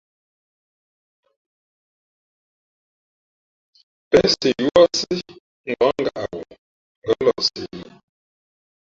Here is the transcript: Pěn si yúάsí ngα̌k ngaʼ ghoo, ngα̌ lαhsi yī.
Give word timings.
Pěn 4.09 4.27
si 4.37 4.49
yúάsí 4.61 5.13
ngα̌k 5.69 5.95
ngaʼ 6.05 6.25
ghoo, 6.31 6.51
ngα̌ 7.05 7.15
lαhsi 7.25 7.59
yī. 7.71 7.89